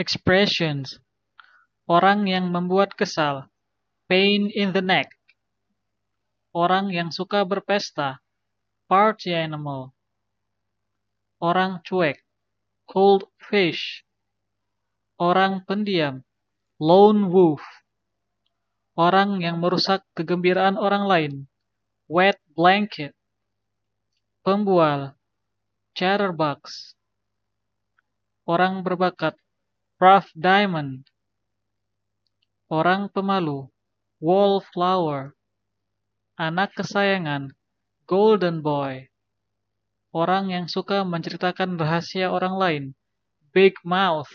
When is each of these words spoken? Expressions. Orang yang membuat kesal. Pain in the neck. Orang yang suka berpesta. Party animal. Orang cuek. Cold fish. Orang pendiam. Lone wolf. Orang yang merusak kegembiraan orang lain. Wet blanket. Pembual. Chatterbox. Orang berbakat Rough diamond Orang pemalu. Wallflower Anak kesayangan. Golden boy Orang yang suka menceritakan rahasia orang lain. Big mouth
Expressions. 0.00 0.96
Orang 1.84 2.24
yang 2.24 2.48
membuat 2.48 2.96
kesal. 2.96 3.52
Pain 4.08 4.48
in 4.48 4.72
the 4.72 4.80
neck. 4.80 5.12
Orang 6.56 6.88
yang 6.88 7.12
suka 7.12 7.44
berpesta. 7.44 8.24
Party 8.88 9.36
animal. 9.36 9.92
Orang 11.36 11.84
cuek. 11.84 12.16
Cold 12.88 13.28
fish. 13.36 14.00
Orang 15.20 15.68
pendiam. 15.68 16.24
Lone 16.80 17.28
wolf. 17.28 17.60
Orang 18.96 19.44
yang 19.44 19.60
merusak 19.60 20.00
kegembiraan 20.16 20.80
orang 20.80 21.04
lain. 21.04 21.32
Wet 22.08 22.40
blanket. 22.56 23.12
Pembual. 24.40 25.12
Chatterbox. 25.92 26.96
Orang 28.48 28.80
berbakat 28.80 29.36
Rough 30.00 30.32
diamond 30.32 31.04
Orang 32.72 33.12
pemalu. 33.12 33.68
Wallflower 34.16 35.36
Anak 36.40 36.72
kesayangan. 36.72 37.52
Golden 38.08 38.64
boy 38.64 39.12
Orang 40.08 40.48
yang 40.48 40.72
suka 40.72 41.04
menceritakan 41.04 41.76
rahasia 41.76 42.32
orang 42.32 42.56
lain. 42.56 42.84
Big 43.52 43.76
mouth 43.84 44.32